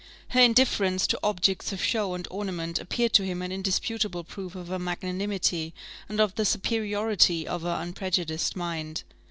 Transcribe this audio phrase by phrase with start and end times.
[0.29, 4.67] Her indifference to objects of show and ornament appeared to him an indisputable proof of
[4.69, 5.75] her magnanimity,
[6.09, 9.03] and of the superiority of her unprejudiced mind.